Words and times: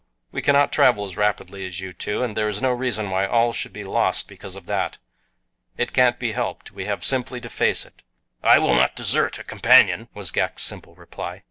We 0.31 0.41
cannot 0.41 0.71
travel 0.71 1.05
as 1.05 1.15
rapidly 1.15 1.63
as 1.67 1.79
you 1.79 1.93
two, 1.93 2.23
and 2.23 2.35
there 2.35 2.47
is 2.47 2.59
no 2.59 2.71
reason 2.71 3.11
why 3.11 3.27
all 3.27 3.53
should 3.53 3.71
be 3.71 3.83
lost 3.83 4.27
because 4.27 4.55
of 4.55 4.65
that. 4.65 4.97
It 5.77 5.93
can't 5.93 6.17
be 6.17 6.31
helped 6.31 6.71
we 6.71 6.85
have 6.85 7.05
simply 7.05 7.39
to 7.39 7.51
face 7.51 7.85
it." 7.85 8.01
"I 8.41 8.57
will 8.57 8.73
not 8.73 8.95
desert 8.95 9.37
a 9.37 9.43
companion," 9.43 10.07
was 10.15 10.31
Ghak's 10.31 10.63
simple 10.63 10.95
reply. 10.95 11.39